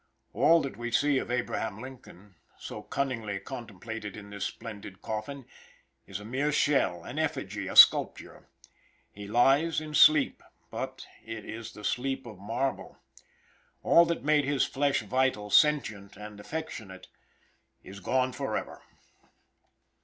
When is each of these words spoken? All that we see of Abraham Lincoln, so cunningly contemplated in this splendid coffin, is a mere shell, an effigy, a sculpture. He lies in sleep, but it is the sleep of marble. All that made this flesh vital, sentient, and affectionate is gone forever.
All 0.33 0.63
that 0.63 0.77
we 0.77 0.89
see 0.89 1.19
of 1.19 1.29
Abraham 1.29 1.79
Lincoln, 1.79 2.33
so 2.57 2.81
cunningly 2.81 3.39
contemplated 3.39 4.17
in 4.17 4.31
this 4.31 4.45
splendid 4.45 5.03
coffin, 5.03 5.45
is 6.07 6.19
a 6.19 6.25
mere 6.25 6.51
shell, 6.51 7.03
an 7.03 7.19
effigy, 7.19 7.67
a 7.67 7.75
sculpture. 7.75 8.49
He 9.11 9.27
lies 9.27 9.79
in 9.79 9.93
sleep, 9.93 10.41
but 10.71 11.05
it 11.23 11.45
is 11.45 11.73
the 11.73 11.83
sleep 11.83 12.25
of 12.25 12.39
marble. 12.39 12.97
All 13.83 14.05
that 14.05 14.23
made 14.23 14.47
this 14.47 14.65
flesh 14.65 15.01
vital, 15.03 15.51
sentient, 15.51 16.17
and 16.17 16.39
affectionate 16.39 17.05
is 17.83 17.99
gone 17.99 18.31
forever. 18.31 18.81